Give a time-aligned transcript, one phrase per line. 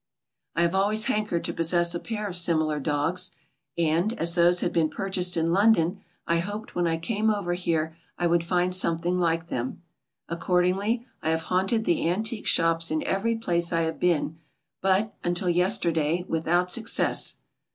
[0.55, 3.29] I have always hankered to possess a pair of similar dogs,
[3.77, 7.95] and, as those had been purchased in London, I hoped when I came over here,
[8.17, 9.83] I would find something like them.
[10.27, 14.39] Ac cordingly I have haunted the antique shops in every place I have been
[14.81, 17.35] but, undt yesterday, without success.